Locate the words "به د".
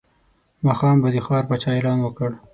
1.01-1.17